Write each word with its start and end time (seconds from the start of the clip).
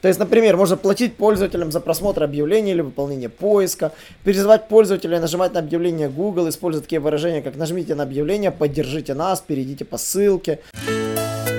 То 0.00 0.08
есть, 0.08 0.20
например, 0.20 0.56
можно 0.56 0.76
платить 0.76 1.16
пользователям 1.16 1.72
за 1.72 1.80
просмотр 1.80 2.22
объявлений 2.22 2.72
или 2.72 2.80
выполнение 2.82 3.28
поиска, 3.28 3.92
призывать 4.24 4.68
пользователя 4.68 5.20
нажимать 5.20 5.54
на 5.54 5.60
объявление 5.60 6.08
Google, 6.08 6.48
использовать 6.48 6.84
такие 6.84 7.00
выражения, 7.00 7.42
как 7.42 7.56
нажмите 7.56 7.94
на 7.94 8.04
объявление, 8.04 8.50
поддержите 8.50 9.14
нас, 9.14 9.40
перейдите 9.40 9.84
по 9.84 9.98
ссылке. 9.98 10.60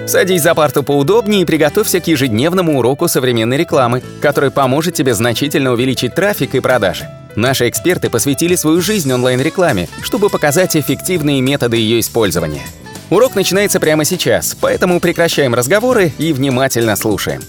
Садись 0.07 0.41
за 0.41 0.55
парту 0.55 0.81
поудобнее 0.81 1.41
и 1.41 1.45
приготовься 1.45 1.99
к 1.99 2.07
ежедневному 2.07 2.79
уроку 2.79 3.07
современной 3.07 3.57
рекламы, 3.57 4.01
который 4.21 4.49
поможет 4.49 4.95
тебе 4.95 5.13
значительно 5.13 5.71
увеличить 5.71 6.15
трафик 6.15 6.55
и 6.55 6.61
продажи. 6.61 7.07
Наши 7.35 7.69
эксперты 7.69 8.09
посвятили 8.09 8.55
свою 8.55 8.81
жизнь 8.81 9.11
онлайн-рекламе, 9.11 9.87
чтобы 10.01 10.29
показать 10.29 10.75
эффективные 10.75 11.41
методы 11.41 11.77
ее 11.77 11.99
использования. 11.99 12.63
Урок 13.11 13.35
начинается 13.35 13.79
прямо 13.79 14.03
сейчас, 14.03 14.57
поэтому 14.59 14.99
прекращаем 14.99 15.53
разговоры 15.53 16.11
и 16.17 16.33
внимательно 16.33 16.95
слушаем. 16.95 17.41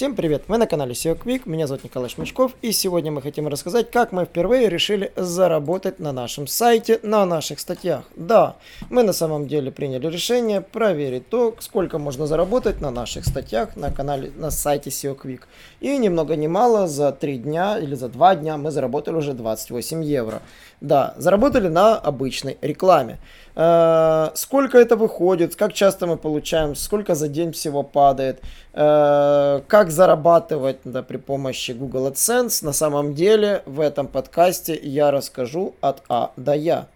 Всем 0.00 0.16
привет! 0.16 0.44
Вы 0.48 0.56
на 0.56 0.66
канале 0.66 0.92
SEO 0.92 1.14
Quick, 1.14 1.42
меня 1.44 1.66
зовут 1.66 1.84
Николай 1.84 2.08
Шмычков, 2.08 2.52
и 2.62 2.72
сегодня 2.72 3.12
мы 3.12 3.20
хотим 3.20 3.48
рассказать, 3.48 3.90
как 3.90 4.12
мы 4.12 4.24
впервые 4.24 4.70
решили 4.70 5.12
заработать 5.14 5.98
на 5.98 6.10
нашем 6.10 6.46
сайте, 6.46 7.00
на 7.02 7.26
наших 7.26 7.60
статьях. 7.60 8.04
Да, 8.16 8.56
мы 8.88 9.02
на 9.02 9.12
самом 9.12 9.46
деле 9.46 9.70
приняли 9.70 10.06
решение 10.06 10.62
проверить 10.62 11.28
то, 11.28 11.54
сколько 11.58 11.98
можно 11.98 12.26
заработать 12.26 12.80
на 12.80 12.90
наших 12.90 13.26
статьях 13.26 13.76
на 13.76 13.90
канале, 13.90 14.32
на 14.34 14.50
сайте 14.50 14.88
SEO 14.88 15.14
Quick. 15.20 15.42
И 15.80 15.94
ни 15.98 16.08
много 16.08 16.34
ни 16.34 16.46
мало, 16.46 16.88
за 16.88 17.12
3 17.12 17.36
дня 17.36 17.78
или 17.78 17.94
за 17.94 18.08
2 18.08 18.36
дня 18.36 18.56
мы 18.56 18.70
заработали 18.70 19.16
уже 19.16 19.34
28 19.34 20.02
евро. 20.02 20.40
Да, 20.80 21.14
заработали 21.18 21.68
на 21.68 21.96
обычной 21.96 22.56
рекламе. 22.62 23.18
Э, 23.54 24.30
сколько 24.34 24.78
это 24.78 24.96
выходит, 24.96 25.54
как 25.54 25.74
часто 25.74 26.06
мы 26.06 26.16
получаем, 26.16 26.74
сколько 26.74 27.14
за 27.14 27.28
день 27.28 27.52
всего 27.52 27.82
падает, 27.82 28.40
э, 28.72 29.60
как 29.66 29.90
зарабатывать 29.90 30.78
да, 30.84 31.02
при 31.02 31.18
помощи 31.18 31.72
Google 31.72 32.08
AdSense. 32.08 32.64
На 32.64 32.72
самом 32.72 33.14
деле 33.14 33.62
в 33.66 33.80
этом 33.80 34.08
подкасте 34.08 34.78
я 34.82 35.10
расскажу 35.10 35.74
от 35.82 36.02
А 36.08 36.32
до 36.36 36.54
Я. 36.54 36.86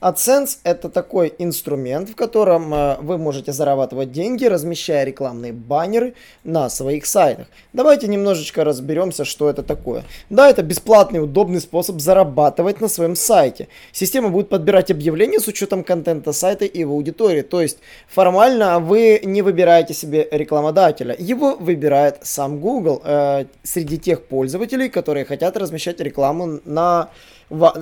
AdSense 0.00 0.58
это 0.62 0.90
такой 0.90 1.32
инструмент, 1.38 2.10
в 2.10 2.14
котором 2.14 2.72
э, 2.74 2.96
вы 3.00 3.16
можете 3.16 3.52
зарабатывать 3.52 4.12
деньги, 4.12 4.44
размещая 4.44 5.04
рекламные 5.04 5.54
баннеры 5.54 6.14
на 6.44 6.68
своих 6.68 7.06
сайтах. 7.06 7.46
Давайте 7.72 8.06
немножечко 8.06 8.62
разберемся, 8.62 9.24
что 9.24 9.48
это 9.48 9.62
такое. 9.62 10.04
Да, 10.28 10.50
это 10.50 10.62
бесплатный, 10.62 11.22
удобный 11.22 11.60
способ 11.60 12.00
зарабатывать 12.00 12.82
на 12.82 12.88
своем 12.88 13.16
сайте. 13.16 13.68
Система 13.90 14.28
будет 14.28 14.50
подбирать 14.50 14.90
объявления 14.90 15.40
с 15.40 15.48
учетом 15.48 15.82
контента 15.82 16.32
сайта 16.32 16.66
и 16.66 16.80
его 16.80 16.92
аудитории. 16.92 17.40
То 17.42 17.62
есть 17.62 17.78
формально 18.06 18.80
вы 18.80 19.22
не 19.24 19.40
выбираете 19.40 19.94
себе 19.94 20.28
рекламодателя. 20.30 21.16
Его 21.18 21.56
выбирает 21.56 22.18
сам 22.22 22.60
Google 22.60 23.00
э, 23.02 23.46
среди 23.62 23.98
тех 23.98 24.24
пользователей, 24.24 24.90
которые 24.90 25.24
хотят 25.24 25.56
размещать 25.56 26.00
рекламу 26.00 26.60
на 26.66 27.08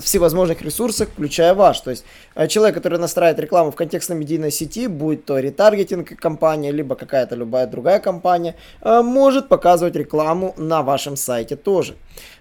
всевозможных 0.00 0.62
ресурсах, 0.62 1.08
включая 1.08 1.54
ваш. 1.54 1.80
То 1.80 1.90
есть 1.90 2.04
э, 2.34 2.46
человек, 2.48 2.74
который 2.74 2.98
настраивает 2.98 3.38
рекламу 3.38 3.70
в 3.70 3.76
контекстно-медийной 3.76 4.50
сети, 4.50 4.86
будь 4.86 5.24
то 5.24 5.38
ретаргетинг 5.38 6.16
компания, 6.20 6.70
либо 6.72 6.94
какая-то 6.94 7.34
любая 7.34 7.66
другая 7.66 7.98
компания, 8.00 8.56
э, 8.82 9.02
может 9.02 9.48
показывать 9.48 9.96
рекламу 9.96 10.54
на 10.56 10.82
вашем 10.82 11.16
сайте 11.16 11.56
тоже. 11.56 11.94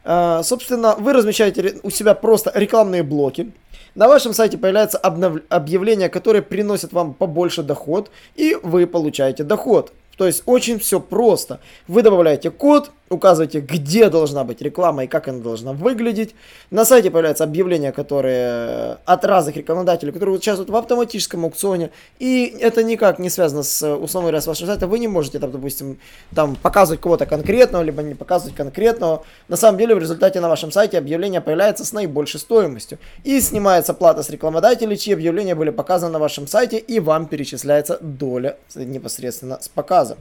Э, 0.04 0.42
собственно, 0.44 0.96
вы 0.96 1.14
размещаете 1.14 1.76
у 1.84 1.90
себя 1.90 2.14
просто 2.14 2.52
рекламные 2.56 3.04
блоки, 3.04 3.52
на 3.96 4.08
вашем 4.08 4.34
сайте 4.34 4.58
появляется 4.58 4.98
обнов... 4.98 5.42
объявление, 5.50 6.10
которое 6.10 6.42
приносит 6.42 6.94
вам 6.94 7.14
побольше 7.14 7.62
доход, 7.62 8.10
и 8.36 8.58
вы 8.64 8.88
получаете 8.88 9.44
доход. 9.44 9.94
То 10.18 10.26
есть 10.26 10.44
очень 10.46 10.80
все 10.80 11.00
просто. 11.00 11.60
Вы 11.88 12.02
добавляете 12.02 12.50
код, 12.52 12.92
указываете, 13.14 13.60
где 13.60 14.10
должна 14.10 14.44
быть 14.44 14.62
реклама 14.62 15.06
и 15.06 15.08
как 15.08 15.28
она 15.28 15.40
должна 15.40 15.74
выглядеть. 15.74 16.36
На 16.72 16.86
сайте 16.86 17.12
появляются 17.12 17.44
объявления, 17.44 17.92
которые 17.92 18.98
от 19.06 19.26
разных 19.26 19.56
рекламодателей, 19.56 20.12
которые 20.12 20.36
участвуют 20.36 20.70
в 20.70 20.76
автоматическом 20.76 21.46
аукционе. 21.46 21.92
И 22.20 22.56
это 22.60 22.84
никак 22.84 23.20
не 23.20 23.30
связано 23.30 23.64
с, 23.64 23.96
условно 23.96 24.30
говоря, 24.30 24.42
с 24.42 24.48
вашим 24.48 24.68
сайтом. 24.68 24.90
Вы 24.90 25.00
не 25.00 25.08
можете, 25.08 25.40
там, 25.40 25.52
допустим, 25.52 25.98
там, 26.36 26.56
показывать 26.56 27.02
кого-то 27.02 27.26
конкретного, 27.26 27.84
либо 27.84 28.02
не 28.02 28.16
показывать 28.16 28.56
конкретного. 28.56 29.24
На 29.48 29.56
самом 29.56 29.78
деле, 29.78 29.96
в 29.96 30.00
результате 30.00 30.40
на 30.40 30.50
вашем 30.50 30.72
сайте 30.72 30.98
объявление 30.98 31.42
появляется 31.42 31.86
с 31.86 31.94
наибольшей 31.94 32.40
стоимостью. 32.40 32.98
И 33.24 33.40
снимается 33.42 33.94
плата 33.94 34.24
с 34.24 34.30
рекламодателей, 34.30 34.98
чьи 34.98 35.14
объявления 35.14 35.56
были 35.56 35.70
показаны 35.70 36.14
на 36.14 36.20
вашем 36.20 36.48
сайте, 36.48 36.78
и 36.78 37.00
вам 37.00 37.28
перечисляется 37.28 37.98
доля 38.02 38.58
непосредственно 38.76 39.60
с 39.62 39.70
показом. 39.70 40.18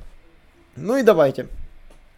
Ну 0.77 0.97
и 0.97 1.03
давайте 1.03 1.49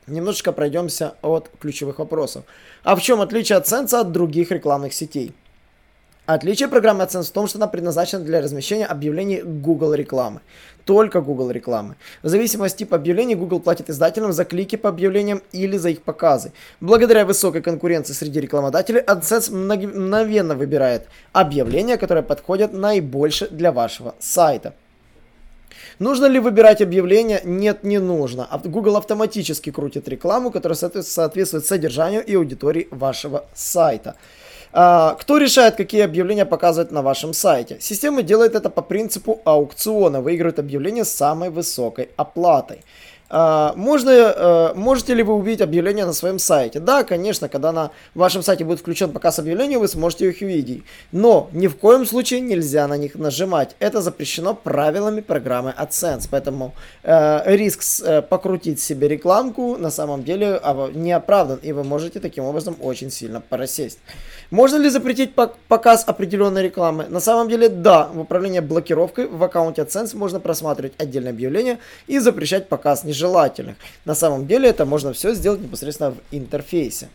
немножечко 0.06 0.52
пройдемся 0.52 1.14
от 1.22 1.50
ключевых 1.60 1.98
вопросов. 1.98 2.44
А 2.82 2.96
в 2.96 3.02
чем 3.02 3.20
отличие 3.20 3.58
AdSense 3.58 3.94
от 3.94 4.12
других 4.12 4.50
рекламных 4.50 4.92
сетей? 4.92 5.32
Отличие 6.26 6.68
программы 6.68 7.04
AdSense 7.04 7.24
в 7.24 7.32
том, 7.32 7.46
что 7.46 7.58
она 7.58 7.66
предназначена 7.66 8.24
для 8.24 8.40
размещения 8.40 8.86
объявлений 8.86 9.42
Google 9.42 9.92
рекламы. 9.92 10.40
Только 10.86 11.20
Google 11.20 11.50
рекламы. 11.50 11.96
В 12.22 12.28
зависимости 12.28 12.74
от 12.74 12.78
типа 12.78 12.96
объявлений 12.96 13.34
Google 13.34 13.60
платит 13.60 13.90
издателям 13.90 14.32
за 14.32 14.44
клики 14.44 14.76
по 14.76 14.88
объявлениям 14.88 15.42
или 15.52 15.76
за 15.76 15.90
их 15.90 16.02
показы. 16.02 16.52
Благодаря 16.80 17.26
высокой 17.26 17.60
конкуренции 17.60 18.14
среди 18.14 18.40
рекламодателей 18.40 19.00
AdSense 19.00 19.52
мгновенно 19.54 20.54
выбирает 20.54 21.08
объявления, 21.32 21.98
которые 21.98 22.22
подходят 22.22 22.72
наибольше 22.72 23.48
для 23.48 23.72
вашего 23.72 24.14
сайта. 24.18 24.74
Нужно 25.98 26.26
ли 26.26 26.40
выбирать 26.40 26.82
объявления? 26.82 27.40
Нет, 27.44 27.84
не 27.84 27.98
нужно. 27.98 28.48
Google 28.64 28.96
автоматически 28.96 29.70
крутит 29.70 30.08
рекламу, 30.08 30.50
которая 30.50 30.76
соответствует 30.76 31.66
содержанию 31.66 32.24
и 32.24 32.34
аудитории 32.34 32.88
вашего 32.90 33.44
сайта. 33.54 34.16
А, 34.76 35.14
кто 35.20 35.38
решает, 35.38 35.76
какие 35.76 36.02
объявления 36.02 36.44
показывать 36.44 36.90
на 36.90 37.02
вашем 37.02 37.32
сайте? 37.32 37.76
Система 37.80 38.22
делает 38.22 38.56
это 38.56 38.70
по 38.70 38.82
принципу 38.82 39.40
аукциона, 39.44 40.20
выигрывает 40.20 40.58
объявления 40.58 41.04
с 41.04 41.14
самой 41.14 41.50
высокой 41.50 42.08
оплатой. 42.16 42.80
А, 43.30 43.72
можно, 43.76 44.10
э, 44.10 44.74
можете 44.74 45.14
ли 45.14 45.22
вы 45.22 45.34
увидеть 45.34 45.62
объявления 45.62 46.04
на 46.04 46.12
своем 46.12 46.38
сайте? 46.38 46.78
Да, 46.78 47.04
конечно, 47.04 47.48
когда 47.48 47.72
на 47.72 47.90
вашем 48.14 48.42
сайте 48.42 48.64
будет 48.64 48.80
включен 48.80 49.12
показ 49.12 49.38
объявлений, 49.38 49.76
вы 49.76 49.88
сможете 49.88 50.28
их 50.28 50.42
увидеть. 50.42 50.84
Но 51.10 51.48
ни 51.52 51.66
в 51.66 51.76
коем 51.76 52.04
случае 52.06 52.40
нельзя 52.40 52.86
на 52.86 52.96
них 52.96 53.14
нажимать. 53.14 53.76
Это 53.78 54.02
запрещено 54.02 54.54
правилами 54.54 55.20
программы 55.20 55.74
AdSense. 55.76 56.28
Поэтому 56.30 56.74
э, 57.02 57.56
риск 57.56 57.82
э, 58.04 58.22
покрутить 58.22 58.80
себе 58.80 59.08
рекламку 59.08 59.76
на 59.78 59.90
самом 59.90 60.22
деле 60.22 60.60
не 60.94 61.12
оправдан. 61.12 61.58
И 61.62 61.72
вы 61.72 61.82
можете 61.82 62.20
таким 62.20 62.44
образом 62.44 62.76
очень 62.80 63.10
сильно 63.10 63.40
просесть. 63.40 63.98
Можно 64.50 64.76
ли 64.76 64.90
запретить 64.90 65.34
показ 65.34 66.04
определенной 66.06 66.62
рекламы? 66.62 67.06
На 67.08 67.20
самом 67.20 67.48
деле, 67.48 67.68
да. 67.68 68.08
В 68.12 68.20
управлении 68.20 68.60
блокировкой 68.60 69.26
в 69.26 69.42
аккаунте 69.42 69.82
AdSense 69.82 70.16
можно 70.16 70.40
просматривать 70.40 70.92
отдельные 70.98 71.30
объявления 71.30 71.78
и 72.06 72.18
запрещать 72.18 72.68
показ 72.68 73.02
нежелательных 73.02 73.13
нежелательных. 73.14 73.76
На 74.04 74.14
самом 74.14 74.46
деле 74.46 74.68
это 74.68 74.84
можно 74.84 75.12
все 75.12 75.34
сделать 75.34 75.60
непосредственно 75.60 76.10
в 76.10 76.16
интерфейсе. 76.30 77.08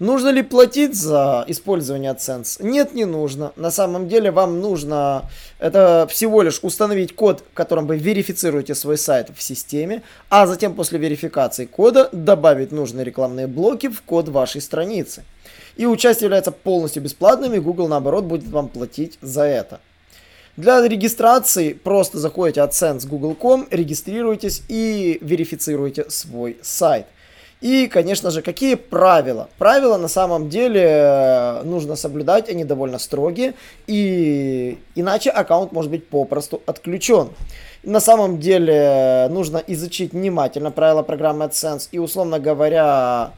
Нужно 0.00 0.30
ли 0.30 0.42
платить 0.42 0.96
за 0.96 1.44
использование 1.46 2.12
AdSense? 2.12 2.56
Нет, 2.60 2.94
не 2.94 3.04
нужно. 3.04 3.52
На 3.54 3.70
самом 3.70 4.08
деле 4.08 4.32
вам 4.32 4.60
нужно 4.60 5.30
это 5.60 6.08
всего 6.10 6.42
лишь 6.42 6.58
установить 6.62 7.14
код, 7.14 7.44
которым 7.54 7.86
вы 7.86 7.96
верифицируете 7.96 8.74
свой 8.74 8.98
сайт 8.98 9.30
в 9.36 9.40
системе, 9.40 10.02
а 10.30 10.48
затем 10.48 10.74
после 10.74 10.98
верификации 10.98 11.66
кода 11.66 12.08
добавить 12.10 12.72
нужные 12.72 13.04
рекламные 13.04 13.46
блоки 13.46 13.88
в 13.88 14.02
код 14.02 14.28
вашей 14.28 14.60
страницы. 14.60 15.22
И 15.76 15.86
участие 15.86 16.26
является 16.26 16.50
полностью 16.50 17.02
бесплатным, 17.02 17.54
и 17.54 17.60
Google 17.60 17.86
наоборот 17.86 18.24
будет 18.24 18.48
вам 18.48 18.68
платить 18.68 19.18
за 19.22 19.42
это. 19.42 19.80
Для 20.56 20.86
регистрации 20.86 21.72
просто 21.72 22.18
заходите 22.18 22.60
AdSense 22.60 23.08
google.com, 23.08 23.66
регистрируйтесь 23.72 24.62
и 24.68 25.18
верифицируете 25.20 26.08
свой 26.10 26.58
сайт. 26.62 27.06
И, 27.60 27.88
конечно 27.88 28.30
же, 28.30 28.42
какие 28.42 28.74
правила? 28.74 29.48
Правила 29.58 29.96
на 29.96 30.06
самом 30.06 30.50
деле 30.50 30.82
э, 30.82 31.62
нужно 31.64 31.96
соблюдать, 31.96 32.48
они 32.50 32.64
довольно 32.64 32.98
строгие, 32.98 33.54
и 33.86 34.78
иначе 34.94 35.30
аккаунт 35.30 35.72
может 35.72 35.90
быть 35.90 36.06
попросту 36.06 36.62
отключен. 36.66 37.30
На 37.82 38.00
самом 38.00 38.38
деле 38.38 38.74
э, 38.74 39.28
нужно 39.30 39.62
изучить 39.66 40.12
внимательно 40.12 40.70
правила 40.70 41.02
программы 41.02 41.46
AdSense 41.46 41.88
и, 41.90 41.98
условно 41.98 42.38
говоря, 42.38 43.32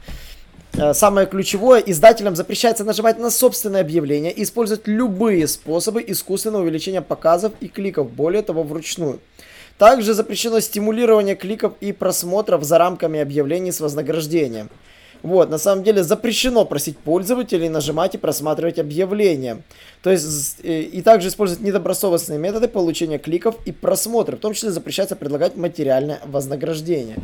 самое 0.93 1.27
ключевое, 1.27 1.79
издателям 1.79 2.35
запрещается 2.35 2.83
нажимать 2.83 3.19
на 3.19 3.29
собственное 3.29 3.81
объявление 3.81 4.31
и 4.31 4.43
использовать 4.43 4.87
любые 4.87 5.47
способы 5.47 6.03
искусственного 6.07 6.63
увеличения 6.63 7.01
показов 7.01 7.53
и 7.59 7.67
кликов, 7.67 8.11
более 8.11 8.41
того, 8.41 8.63
вручную. 8.63 9.19
Также 9.77 10.13
запрещено 10.13 10.59
стимулирование 10.59 11.35
кликов 11.35 11.73
и 11.81 11.91
просмотров 11.91 12.63
за 12.63 12.77
рамками 12.77 13.19
объявлений 13.19 13.71
с 13.71 13.79
вознаграждением. 13.79 14.69
Вот, 15.23 15.49
на 15.49 15.57
самом 15.57 15.83
деле 15.83 16.03
запрещено 16.03 16.63
просить 16.65 16.97
пользователей 16.97 17.69
нажимать 17.69 18.15
и 18.15 18.17
просматривать 18.17 18.79
объявления. 18.79 19.63
То 20.03 20.11
есть 20.11 20.57
э, 20.63 20.81
и 20.81 21.01
также 21.01 21.29
использовать 21.29 21.63
недобросовестные 21.63 22.37
методы 22.37 22.67
получения 22.67 23.17
кликов 23.17 23.55
и 23.65 23.71
просмотров. 23.71 24.39
В 24.39 24.41
том 24.41 24.53
числе 24.53 24.69
запрещается 24.69 25.15
предлагать 25.15 25.55
материальное 25.55 26.19
вознаграждение. 26.25 27.17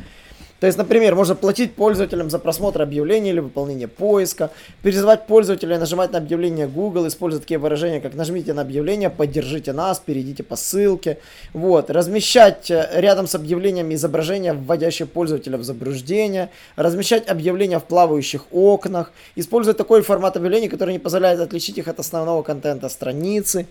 То 0.63 0.67
есть, 0.67 0.77
например, 0.77 1.13
можно 1.13 1.35
платить 1.35 1.75
пользователям 1.75 2.29
за 2.29 2.39
просмотр 2.39 2.81
объявлений 2.81 3.31
или 3.31 3.41
выполнение 3.41 3.89
поиска, 3.89 4.49
призывать 4.81 5.27
пользователя 5.27 5.77
нажимать 5.77 6.13
на 6.13 6.19
объявление 6.19 6.67
Google, 6.67 7.05
использовать 7.05 7.43
такие 7.43 7.57
выражения, 7.57 7.99
как 7.99 8.13
нажмите 8.13 8.53
на 8.53 8.61
объявление, 8.61 9.09
поддержите 9.09 9.73
нас, 9.73 9.99
перейдите 9.99 10.41
по 10.41 10.55
ссылке. 10.55 11.17
Вот. 11.51 11.89
Размещать 11.89 12.71
э, 12.71 12.89
рядом 12.93 13.27
с 13.27 13.35
объявлениями 13.35 13.95
изображения, 13.95 14.53
вводящие 14.53 15.05
пользователя 15.05 15.57
в 15.57 15.65
заблуждение, 15.65 16.49
размещать 16.77 17.27
объявления 17.27 17.79
в 17.79 17.83
плавающих 17.83 18.45
окнах, 18.53 19.11
использовать 19.35 19.77
такой 19.77 20.01
формат 20.01 20.37
объявлений, 20.37 20.69
который 20.69 20.93
не 20.93 20.99
позволяет 20.99 21.41
отличить 21.41 21.77
их 21.77 21.89
от 21.89 21.99
основного 21.99 22.41
контента 22.41 22.87
страницы 22.87 23.67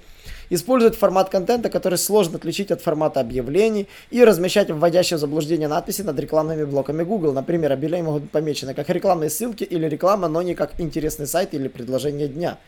использовать 0.55 0.97
формат 0.97 1.31
контента, 1.31 1.71
который 1.71 1.99
сложно 1.99 2.37
отличить 2.37 2.71
от 2.71 2.83
формата 2.83 3.21
объявлений, 3.21 3.89
и 4.11 4.23
размещать 4.23 4.71
вводящие 4.71 5.17
в 5.17 5.21
заблуждение 5.21 5.69
надписи 5.69 6.03
над 6.03 6.19
рекламными 6.19 6.65
блоками 6.65 7.03
Google. 7.03 7.33
Например, 7.33 7.73
объявления 7.73 8.05
могут 8.05 8.23
быть 8.23 8.31
помечены 8.31 8.75
как 8.75 8.89
рекламные 8.91 9.31
ссылки 9.31 9.65
или 9.65 9.89
реклама, 9.89 10.29
но 10.29 10.43
не 10.43 10.55
как 10.55 10.79
интересный 10.79 11.27
сайт 11.27 11.55
или 11.55 11.69
предложение 11.69 12.29
дня. 12.29 12.59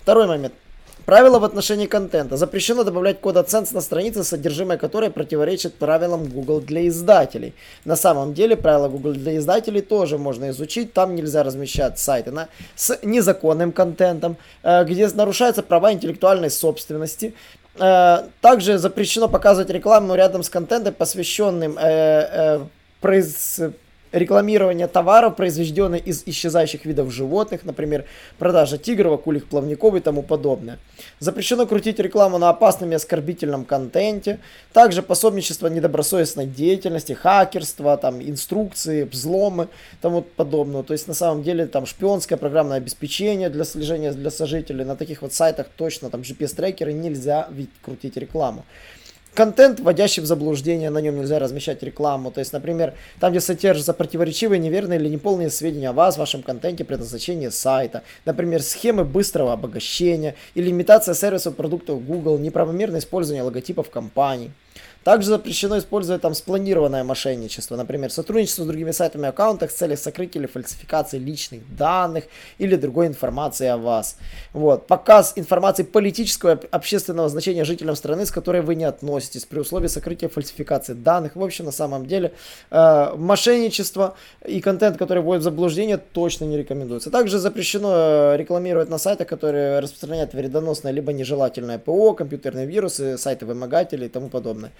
Второй 0.00 0.26
момент. 0.26 0.54
Правила 1.04 1.38
в 1.38 1.44
отношении 1.44 1.86
контента. 1.86 2.36
Запрещено 2.38 2.82
добавлять 2.82 3.20
код 3.20 3.36
AdSense 3.36 3.74
на 3.74 3.82
странице, 3.82 4.24
содержимое 4.24 4.78
которой 4.78 5.10
противоречит 5.10 5.74
правилам 5.74 6.26
Google 6.26 6.60
для 6.60 6.88
издателей. 6.88 7.52
На 7.84 7.94
самом 7.94 8.32
деле 8.32 8.56
правила 8.56 8.88
Google 8.88 9.12
для 9.12 9.36
издателей 9.36 9.82
тоже 9.82 10.16
можно 10.16 10.48
изучить. 10.48 10.94
Там 10.94 11.14
нельзя 11.14 11.42
размещать 11.42 11.98
сайты 11.98 12.30
на, 12.30 12.48
с 12.74 12.98
незаконным 13.02 13.72
контентом, 13.72 14.38
э, 14.62 14.84
где 14.84 15.06
нарушаются 15.08 15.62
права 15.62 15.92
интеллектуальной 15.92 16.50
собственности. 16.50 17.34
Э, 17.78 18.22
также 18.40 18.78
запрещено 18.78 19.28
показывать 19.28 19.68
рекламу 19.68 20.14
рядом 20.14 20.42
с 20.42 20.48
контентом, 20.48 20.94
посвященным 20.94 21.76
э, 21.78 22.60
произ 23.02 23.60
рекламирование 24.14 24.86
товаров, 24.86 25.36
произведенных 25.36 26.06
из 26.06 26.22
исчезающих 26.24 26.84
видов 26.84 27.12
животных, 27.12 27.64
например, 27.64 28.04
продажа 28.38 28.78
тигров, 28.78 29.14
акульих 29.14 29.46
плавников 29.46 29.94
и 29.96 30.00
тому 30.00 30.22
подобное. 30.22 30.78
Запрещено 31.18 31.66
крутить 31.66 31.98
рекламу 31.98 32.38
на 32.38 32.48
опасном 32.50 32.92
и 32.92 32.94
оскорбительном 32.94 33.64
контенте, 33.64 34.38
также 34.72 35.02
пособничество 35.02 35.66
недобросовестной 35.66 36.46
деятельности, 36.46 37.12
хакерство, 37.12 37.96
там, 37.96 38.22
инструкции, 38.22 39.02
взломы, 39.02 39.68
тому 40.00 40.22
подобное. 40.22 40.84
То 40.84 40.92
есть 40.92 41.08
на 41.08 41.14
самом 41.14 41.42
деле 41.42 41.66
там 41.66 41.84
шпионское 41.84 42.38
программное 42.38 42.76
обеспечение 42.76 43.50
для 43.50 43.64
слежения 43.64 44.12
для 44.12 44.30
сожителей, 44.30 44.84
на 44.84 44.96
таких 44.96 45.22
вот 45.22 45.32
сайтах 45.32 45.66
точно 45.76 46.08
там 46.10 46.20
GPS-трекеры 46.20 46.92
нельзя 46.92 47.48
ведь 47.50 47.70
крутить 47.82 48.16
рекламу 48.16 48.64
контент, 49.34 49.80
вводящий 49.80 50.22
в 50.22 50.26
заблуждение, 50.26 50.90
на 50.90 50.98
нем 50.98 51.16
нельзя 51.16 51.38
размещать 51.38 51.82
рекламу. 51.82 52.30
То 52.30 52.40
есть, 52.40 52.52
например, 52.52 52.94
там, 53.20 53.32
где 53.32 53.40
содержатся 53.40 53.92
противоречивые, 53.92 54.58
неверные 54.58 54.98
или 54.98 55.08
неполные 55.08 55.50
сведения 55.50 55.90
о 55.90 55.92
вас, 55.92 56.16
вашем 56.16 56.42
контенте, 56.42 56.84
предназначении 56.84 57.48
сайта. 57.48 58.02
Например, 58.24 58.62
схемы 58.62 59.04
быстрого 59.04 59.52
обогащения 59.52 60.34
или 60.54 60.70
имитация 60.70 61.14
сервисов 61.14 61.56
продуктов 61.56 62.04
Google, 62.04 62.38
неправомерное 62.38 63.00
использование 63.00 63.42
логотипов 63.42 63.90
компаний. 63.90 64.50
Также 65.04 65.28
запрещено 65.28 65.78
использовать 65.78 66.22
там 66.22 66.34
спланированное 66.34 67.04
мошенничество, 67.04 67.76
например, 67.76 68.10
сотрудничество 68.10 68.64
с 68.64 68.66
другими 68.66 68.90
сайтами 68.90 69.28
аккаунтах 69.28 69.70
с 69.70 69.74
целью 69.74 69.98
сокрытия 69.98 70.40
или 70.40 70.48
фальсификации 70.48 71.18
личных 71.18 71.60
данных 71.76 72.24
или 72.56 72.74
другой 72.76 73.06
информации 73.06 73.66
о 73.66 73.76
вас. 73.76 74.16
Вот. 74.54 74.86
Показ 74.86 75.34
информации 75.36 75.82
политического 75.82 76.54
и 76.54 76.66
общественного 76.70 77.28
значения 77.28 77.64
жителям 77.64 77.96
страны, 77.96 78.24
с 78.24 78.30
которой 78.30 78.62
вы 78.62 78.74
не 78.76 78.84
относитесь, 78.84 79.44
при 79.44 79.58
условии 79.58 79.88
сокрытия 79.88 80.30
фальсификации 80.30 80.94
данных. 80.94 81.36
В 81.36 81.42
общем, 81.44 81.66
на 81.66 81.72
самом 81.72 82.06
деле, 82.06 82.32
э, 82.70 83.12
мошенничество 83.16 84.16
и 84.46 84.60
контент, 84.60 84.96
который 84.96 85.22
вводит 85.22 85.42
в 85.42 85.44
заблуждение, 85.44 85.98
точно 85.98 86.46
не 86.46 86.56
рекомендуется. 86.56 87.10
Также 87.10 87.38
запрещено 87.38 87.92
э, 87.94 88.36
рекламировать 88.38 88.88
на 88.88 88.96
сайтах, 88.96 89.28
которые 89.28 89.80
распространяют 89.80 90.32
вредоносное 90.32 90.92
либо 90.92 91.12
нежелательное 91.12 91.78
ПО, 91.78 92.14
компьютерные 92.14 92.64
вирусы, 92.64 93.18
сайты 93.18 93.44
вымогателей 93.44 94.06
и 94.06 94.08
тому 94.08 94.30
подобное. 94.30 94.72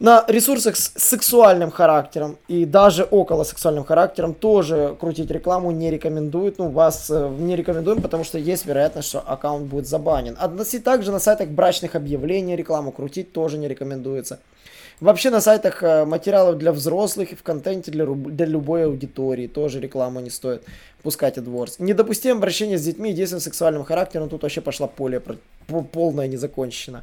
На 0.00 0.24
ресурсах 0.28 0.76
с 0.76 0.92
сексуальным 0.96 1.72
характером 1.72 2.38
и 2.46 2.64
даже 2.64 3.02
около 3.02 3.42
сексуальным 3.42 3.84
характером 3.84 4.32
тоже 4.32 4.96
крутить 5.00 5.28
рекламу 5.28 5.72
не 5.72 5.90
рекомендуют. 5.90 6.58
Ну, 6.58 6.68
вас 6.68 7.10
э, 7.10 7.28
не 7.40 7.56
рекомендуем, 7.56 8.00
потому 8.00 8.22
что 8.22 8.38
есть 8.38 8.64
вероятность, 8.64 9.08
что 9.08 9.18
аккаунт 9.18 9.66
будет 9.66 9.88
забанен. 9.88 10.36
Относить 10.38 10.84
также 10.84 11.10
на 11.10 11.18
сайтах 11.18 11.48
брачных 11.48 11.96
объявлений 11.96 12.54
рекламу 12.54 12.92
крутить 12.92 13.32
тоже 13.32 13.58
не 13.58 13.66
рекомендуется. 13.66 14.38
Вообще 15.00 15.30
на 15.30 15.40
сайтах 15.40 15.82
э, 15.82 16.04
материалов 16.04 16.58
для 16.58 16.72
взрослых 16.72 17.32
и 17.32 17.34
в 17.34 17.42
контенте 17.42 17.90
для, 17.90 18.06
для 18.06 18.46
любой 18.46 18.84
аудитории 18.84 19.48
тоже 19.48 19.80
рекламу 19.80 20.20
не 20.20 20.30
стоит 20.30 20.62
пускать 21.02 21.38
AdWords. 21.38 21.76
Недопустимо 21.80 22.38
обращение 22.38 22.78
с 22.78 22.84
детьми 22.84 23.12
действием 23.12 23.40
сексуальным 23.40 23.82
характером. 23.82 24.28
Тут 24.28 24.42
вообще 24.42 24.60
пошла 24.60 24.86
поле 24.86 25.20
полная 25.92 26.28
незакончена. 26.28 27.02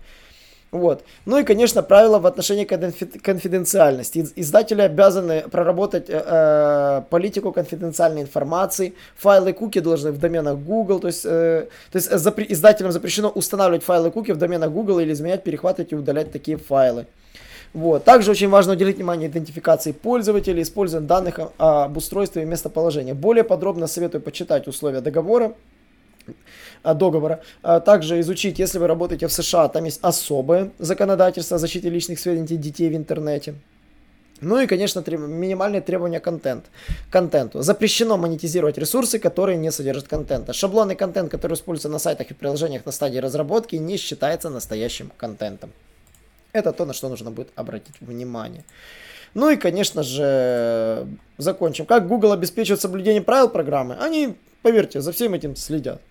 Вот. 0.76 1.06
Ну 1.26 1.38
и, 1.38 1.44
конечно, 1.44 1.84
правила 1.84 2.20
в 2.20 2.26
отношении 2.26 2.66
конфиденциальности. 2.66 4.28
Издатели 4.36 4.82
обязаны 4.82 5.44
проработать 5.50 6.10
э, 6.10 6.22
э, 6.26 7.02
политику 7.10 7.54
конфиденциальной 7.54 8.22
информации. 8.24 8.94
Файлы 9.16 9.54
куки 9.54 9.80
должны 9.80 10.12
в 10.12 10.20
доменах 10.20 10.58
Google. 10.58 11.00
То 11.00 11.08
есть, 11.08 11.26
э, 11.26 11.68
то 11.92 11.96
есть 11.98 12.12
запре- 12.12 12.46
издателям 12.50 12.92
запрещено 12.92 13.30
устанавливать 13.30 13.84
файлы 13.84 14.12
куки 14.12 14.34
в 14.34 14.38
доменах 14.38 14.72
Google 14.72 15.00
или 15.00 15.14
изменять, 15.14 15.44
перехватывать 15.44 15.94
и 15.94 15.96
удалять 15.96 16.34
такие 16.34 16.58
файлы. 16.58 17.06
Вот. 17.74 18.04
Также 18.04 18.32
очень 18.32 18.50
важно 18.50 18.74
уделить 18.74 18.98
внимание 18.98 19.30
идентификации 19.30 19.94
пользователей, 19.94 20.62
использованию 20.62 21.08
данных 21.08 21.40
об 21.58 21.96
устройстве 21.96 22.42
и 22.42 22.46
местоположении. 22.46 23.14
Более 23.14 23.46
подробно 23.46 23.88
советую 23.88 24.22
почитать 24.22 24.68
условия 24.68 25.00
договора 25.00 25.54
договора. 26.94 27.42
А, 27.64 27.80
также 27.80 28.20
изучить, 28.20 28.60
если 28.60 28.80
вы 28.80 28.88
работаете 28.88 29.28
в 29.28 29.34
США, 29.34 29.68
там 29.68 29.86
есть 29.86 30.00
особое 30.02 30.72
законодательство 30.80 31.56
о 31.56 31.60
защите 31.60 31.90
личных 31.90 32.20
сведений 32.20 32.58
детей 32.58 32.90
в 32.90 32.96
интернете. 32.96 33.56
Ну 34.42 34.60
и, 34.60 34.68
конечно, 34.68 35.02
треб... 35.02 35.20
минимальные 35.22 35.82
требования 35.82 36.20
контент. 36.20 36.66
контенту. 37.10 37.62
Запрещено 37.62 38.18
монетизировать 38.18 38.78
ресурсы, 38.78 39.18
которые 39.18 39.58
не 39.58 39.72
содержат 39.72 40.08
контента. 40.08 40.52
Шаблонный 40.54 40.96
контент, 40.96 41.32
который 41.32 41.54
используется 41.54 41.90
на 41.90 42.00
сайтах 42.00 42.32
и 42.32 42.34
приложениях 42.34 42.86
на 42.86 42.92
стадии 42.92 43.18
разработки, 43.20 43.78
не 43.78 43.98
считается 43.98 44.50
настоящим 44.50 45.12
контентом. 45.18 45.72
Это 46.52 46.74
то, 46.74 46.86
на 46.86 46.94
что 46.94 47.10
нужно 47.10 47.32
будет 47.32 47.50
обратить 47.56 47.96
внимание. 48.02 48.64
Ну 49.34 49.50
и, 49.50 49.58
конечно 49.58 50.04
же, 50.04 51.08
закончим. 51.38 51.86
Как 51.86 52.08
Google 52.08 52.32
обеспечивает 52.32 52.82
соблюдение 52.82 53.22
правил 53.22 53.50
программы? 53.50 53.96
Они, 54.00 54.36
поверьте, 54.62 55.02
за 55.02 55.12
всем 55.12 55.34
этим 55.34 55.56
следят. 55.56 56.02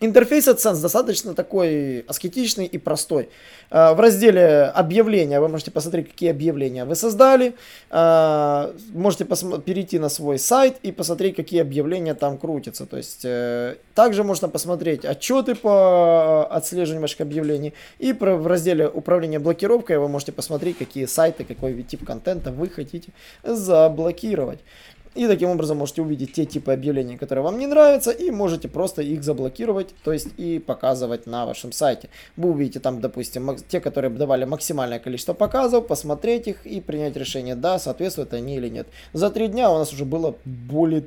Интерфейс 0.00 0.46
AdSense 0.46 0.80
достаточно 0.80 1.34
такой 1.34 2.00
аскетичный 2.06 2.66
и 2.66 2.78
простой. 2.78 3.28
А, 3.70 3.94
в 3.94 4.00
разделе 4.00 4.62
объявления 4.74 5.40
вы 5.40 5.48
можете 5.48 5.72
посмотреть, 5.72 6.08
какие 6.10 6.30
объявления 6.30 6.84
вы 6.84 6.94
создали. 6.94 7.54
А, 7.90 8.72
можете 8.92 9.24
перейти 9.24 9.98
на 9.98 10.08
свой 10.08 10.38
сайт 10.38 10.76
и 10.84 10.92
посмотреть, 10.92 11.34
какие 11.34 11.60
объявления 11.60 12.14
там 12.14 12.38
крутятся. 12.38 12.86
То 12.86 12.96
есть, 12.96 13.24
э, 13.24 13.76
также 13.96 14.22
можно 14.22 14.48
посмотреть 14.48 15.04
отчеты 15.04 15.56
по 15.56 16.46
отслеживанию 16.46 17.02
ваших 17.02 17.20
объявлений. 17.20 17.74
И 17.98 18.12
в 18.12 18.46
разделе 18.46 18.86
управления 18.86 19.40
блокировкой 19.40 19.98
вы 19.98 20.08
можете 20.08 20.30
посмотреть, 20.30 20.78
какие 20.78 21.06
сайты, 21.06 21.42
какой 21.42 21.82
тип 21.82 22.06
контента 22.06 22.52
вы 22.52 22.68
хотите 22.68 23.10
заблокировать. 23.42 24.60
И 25.18 25.26
таким 25.26 25.50
образом 25.50 25.78
можете 25.78 26.02
увидеть 26.02 26.32
те 26.32 26.44
типы 26.44 26.72
объявлений, 26.72 27.16
которые 27.16 27.42
вам 27.42 27.58
не 27.58 27.66
нравятся, 27.66 28.12
и 28.12 28.30
можете 28.30 28.68
просто 28.68 29.02
их 29.02 29.24
заблокировать, 29.24 29.88
то 30.04 30.12
есть 30.12 30.28
и 30.36 30.60
показывать 30.60 31.26
на 31.26 31.44
вашем 31.44 31.72
сайте. 31.72 32.08
Вы 32.36 32.50
увидите 32.50 32.78
там, 32.78 33.00
допустим, 33.00 33.56
те, 33.68 33.80
которые 33.80 34.12
давали 34.12 34.44
максимальное 34.44 35.00
количество 35.00 35.32
показов, 35.32 35.88
посмотреть 35.88 36.46
их 36.46 36.64
и 36.64 36.80
принять 36.80 37.16
решение, 37.16 37.56
да, 37.56 37.80
соответствуют 37.80 38.32
они 38.32 38.58
или 38.58 38.68
нет. 38.68 38.86
За 39.12 39.28
три 39.30 39.48
дня 39.48 39.72
у 39.72 39.78
нас 39.78 39.92
уже 39.92 40.04
было 40.04 40.36
более, 40.44 41.04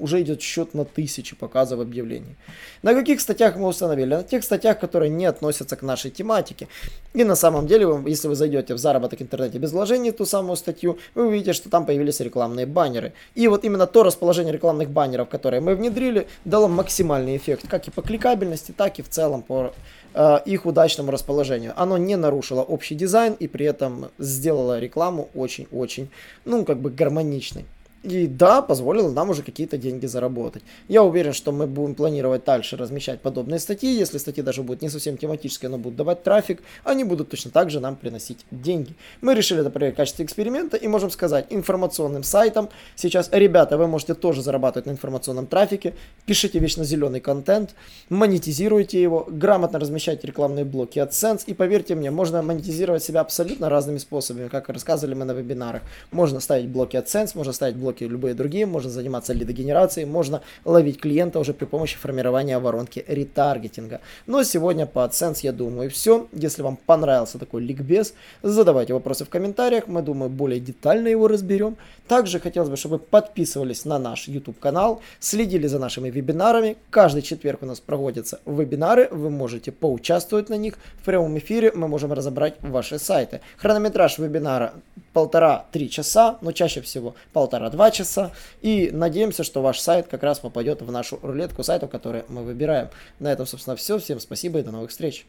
уже 0.00 0.20
идет 0.22 0.42
счет 0.42 0.74
на 0.74 0.84
тысячи 0.84 1.36
показов 1.36 1.78
объявлений. 1.78 2.34
На 2.82 2.92
каких 2.92 3.20
статьях 3.20 3.54
мы 3.54 3.68
установили? 3.68 4.16
На 4.16 4.24
тех 4.24 4.42
статьях, 4.42 4.80
которые 4.80 5.10
не 5.10 5.26
относятся 5.26 5.76
к 5.76 5.82
нашей 5.82 6.10
тематике. 6.10 6.66
И 7.14 7.22
на 7.22 7.36
самом 7.36 7.68
деле, 7.68 7.86
если 8.04 8.26
вы 8.26 8.34
зайдете 8.34 8.74
в 8.74 8.78
заработок 8.78 9.22
интернете 9.22 9.58
без 9.58 9.70
вложений, 9.70 10.10
ту 10.10 10.24
самую 10.24 10.56
статью, 10.56 10.98
вы 11.14 11.28
увидите, 11.28 11.52
что 11.52 11.70
там 11.70 11.86
появились 11.86 12.18
рекламные 12.18 12.66
баннеры. 12.66 13.12
И 13.34 13.48
вот 13.48 13.64
именно 13.64 13.86
то 13.86 14.02
расположение 14.02 14.52
рекламных 14.52 14.90
баннеров, 14.90 15.28
которое 15.28 15.60
мы 15.60 15.74
внедрили, 15.74 16.26
дало 16.44 16.68
максимальный 16.68 17.36
эффект, 17.36 17.66
как 17.68 17.88
и 17.88 17.90
по 17.90 18.02
кликабельности, 18.02 18.72
так 18.72 18.98
и 18.98 19.02
в 19.02 19.08
целом 19.08 19.42
по 19.42 19.72
э, 20.14 20.38
их 20.44 20.66
удачному 20.66 21.10
расположению. 21.10 21.72
Оно 21.76 21.98
не 21.98 22.16
нарушило 22.16 22.62
общий 22.62 22.94
дизайн 22.94 23.34
и 23.34 23.46
при 23.46 23.66
этом 23.66 24.10
сделало 24.18 24.78
рекламу 24.78 25.28
очень-очень, 25.34 26.08
ну, 26.44 26.64
как 26.64 26.78
бы 26.78 26.90
гармоничной. 26.90 27.64
И 28.04 28.28
да, 28.28 28.62
позволило 28.62 29.10
нам 29.10 29.30
уже 29.30 29.42
какие-то 29.42 29.76
деньги 29.76 30.06
заработать. 30.06 30.62
Я 30.86 31.02
уверен, 31.02 31.32
что 31.32 31.50
мы 31.50 31.66
будем 31.66 31.94
планировать 31.96 32.44
дальше 32.44 32.76
размещать 32.76 33.20
подобные 33.20 33.58
статьи. 33.58 33.90
Если 33.92 34.18
статьи 34.18 34.42
даже 34.42 34.62
будут 34.62 34.82
не 34.82 34.88
совсем 34.88 35.16
тематические, 35.16 35.68
но 35.68 35.78
будут 35.78 35.96
давать 35.96 36.22
трафик, 36.22 36.62
они 36.84 37.02
будут 37.04 37.28
точно 37.30 37.50
так 37.50 37.70
же 37.70 37.80
нам 37.80 37.96
приносить 37.96 38.46
деньги. 38.52 38.94
Мы 39.20 39.34
решили 39.34 39.60
это 39.60 39.70
проверить 39.70 39.94
в 39.94 39.96
качестве 39.96 40.24
эксперимента 40.24 40.76
и 40.76 40.86
можем 40.86 41.10
сказать 41.10 41.46
информационным 41.50 42.22
сайтам. 42.22 42.68
Сейчас, 42.94 43.30
ребята, 43.32 43.76
вы 43.76 43.88
можете 43.88 44.14
тоже 44.14 44.42
зарабатывать 44.42 44.86
на 44.86 44.92
информационном 44.92 45.46
трафике. 45.46 45.94
Пишите 46.24 46.60
вечно 46.60 46.84
зеленый 46.84 47.20
контент, 47.20 47.74
монетизируйте 48.10 49.02
его, 49.02 49.26
грамотно 49.28 49.80
размещайте 49.80 50.26
рекламные 50.26 50.64
блоки 50.64 51.00
AdSense. 51.00 51.42
И 51.46 51.54
поверьте 51.54 51.96
мне, 51.96 52.12
можно 52.12 52.42
монетизировать 52.42 53.02
себя 53.02 53.22
абсолютно 53.22 53.68
разными 53.68 53.98
способами, 53.98 54.46
как 54.46 54.68
рассказывали 54.68 55.14
мы 55.14 55.24
на 55.24 55.32
вебинарах. 55.32 55.82
Можно 56.12 56.38
ставить 56.38 56.68
блоки 56.68 56.96
AdSense, 56.96 57.32
можно 57.34 57.52
ставить 57.52 57.76
блоки 57.76 57.87
блоки, 57.88 58.04
любые 58.04 58.34
другие, 58.34 58.66
можно 58.66 58.90
заниматься 58.90 59.32
лидогенерацией, 59.32 60.06
можно 60.06 60.40
ловить 60.64 61.00
клиента 61.00 61.38
уже 61.38 61.54
при 61.54 61.66
помощи 61.66 61.96
формирования 61.96 62.58
воронки 62.58 63.04
ретаргетинга. 63.08 64.00
Но 64.26 64.44
сегодня 64.44 64.86
по 64.86 65.00
AdSense, 65.00 65.38
я 65.42 65.52
думаю, 65.52 65.90
все. 65.90 66.26
Если 66.32 66.62
вам 66.62 66.76
понравился 66.76 67.38
такой 67.38 67.62
ликбез, 67.62 68.14
задавайте 68.42 68.92
вопросы 68.92 69.24
в 69.24 69.28
комментариях, 69.28 69.88
мы, 69.88 70.02
думаю, 70.02 70.30
более 70.30 70.60
детально 70.60 71.08
его 71.08 71.28
разберем. 71.28 71.76
Также 72.08 72.40
хотелось 72.40 72.68
бы, 72.68 72.76
чтобы 72.76 72.96
вы 72.96 72.98
подписывались 72.98 73.84
на 73.84 73.98
наш 73.98 74.28
YouTube 74.28 74.58
канал, 74.58 75.00
следили 75.20 75.66
за 75.68 75.78
нашими 75.78 76.10
вебинарами. 76.10 76.76
Каждый 76.90 77.22
четверг 77.22 77.62
у 77.62 77.66
нас 77.66 77.80
проводятся 77.80 78.40
вебинары, 78.46 79.08
вы 79.10 79.30
можете 79.30 79.72
поучаствовать 79.72 80.50
на 80.50 80.58
них. 80.58 80.74
В 81.00 81.04
прямом 81.04 81.38
эфире 81.38 81.72
мы 81.74 81.88
можем 81.88 82.12
разобрать 82.12 82.54
ваши 82.60 82.98
сайты. 82.98 83.40
Хронометраж 83.56 84.18
вебинара 84.18 84.72
полтора-три 85.18 85.90
часа, 85.90 86.38
но 86.42 86.52
чаще 86.52 86.80
всего 86.80 87.16
полтора-два 87.32 87.90
часа. 87.90 88.30
И 88.62 88.90
надеемся, 88.92 89.42
что 89.42 89.62
ваш 89.62 89.80
сайт 89.80 90.06
как 90.08 90.22
раз 90.22 90.38
попадет 90.38 90.80
в 90.80 90.92
нашу 90.92 91.18
рулетку 91.22 91.64
сайтов, 91.64 91.90
которые 91.90 92.24
мы 92.28 92.44
выбираем. 92.44 92.88
На 93.18 93.32
этом, 93.32 93.44
собственно, 93.44 93.74
все. 93.74 93.98
Всем 93.98 94.20
спасибо 94.20 94.60
и 94.60 94.62
до 94.62 94.70
новых 94.70 94.90
встреч. 94.90 95.26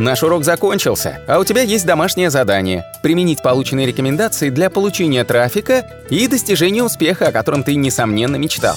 Наш 0.00 0.24
урок 0.24 0.42
закончился, 0.42 1.20
а 1.28 1.38
у 1.38 1.44
тебя 1.44 1.62
есть 1.62 1.86
домашнее 1.86 2.30
задание– 2.30 2.84
применить 3.04 3.42
полученные 3.42 3.86
рекомендации 3.86 4.50
для 4.50 4.70
получения 4.70 5.22
трафика 5.22 5.88
и 6.10 6.26
достижения 6.26 6.82
успеха, 6.82 7.28
о 7.28 7.32
котором 7.32 7.62
ты, 7.62 7.76
несомненно, 7.76 8.34
мечтал. 8.34 8.76